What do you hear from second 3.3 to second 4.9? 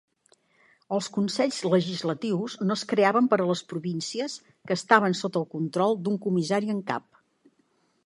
per a les províncies que